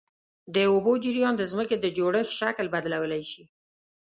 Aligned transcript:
د 0.55 0.57
اوبو 0.71 0.91
جریان 1.03 1.33
د 1.37 1.43
ځمکې 1.51 1.75
د 1.79 1.85
جوړښت 1.97 2.33
شکل 2.39 2.65
بدلولی 2.73 3.23
شي. 3.31 3.43